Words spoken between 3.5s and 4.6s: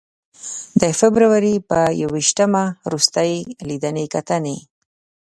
لیدنې کتنې.